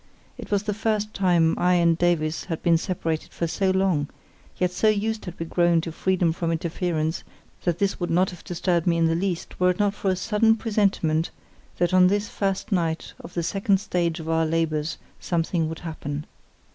It 0.35 0.49
was 0.49 0.63
the 0.63 0.73
first 0.73 1.13
time 1.13 1.53
I 1.59 1.75
and 1.75 1.95
Davies 1.95 2.45
had 2.45 2.63
been 2.63 2.79
separated 2.79 3.31
for 3.31 3.45
so 3.45 3.69
long; 3.69 4.07
yet 4.57 4.71
so 4.71 4.87
used 4.89 5.25
had 5.25 5.39
we 5.39 5.45
grown 5.45 5.79
to 5.81 5.91
freedom 5.91 6.33
from 6.33 6.51
interference 6.51 7.23
that 7.65 7.77
this 7.77 7.99
would 7.99 8.09
not 8.09 8.31
have 8.31 8.43
disturbed 8.43 8.87
me 8.87 8.97
in 8.97 9.05
the 9.05 9.13
least 9.13 9.59
were 9.59 9.69
it 9.69 9.77
not 9.77 9.93
for 9.93 10.09
a 10.09 10.15
sudden 10.15 10.55
presentiment 10.55 11.29
that 11.77 11.93
on 11.93 12.07
this 12.07 12.29
first 12.29 12.71
night 12.71 13.13
of 13.19 13.35
the 13.35 13.43
second 13.43 13.79
stage 13.79 14.19
of 14.19 14.27
our 14.27 14.47
labours 14.47 14.97
something 15.19 15.69
would 15.69 15.81
happen. 15.81 16.25